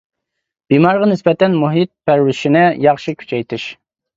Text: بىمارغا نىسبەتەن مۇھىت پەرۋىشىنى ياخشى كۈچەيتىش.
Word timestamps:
بىمارغا 0.73 1.09
نىسبەتەن 1.11 1.57
مۇھىت 1.65 1.91
پەرۋىشىنى 2.11 2.67
ياخشى 2.89 3.17
كۈچەيتىش. 3.21 3.71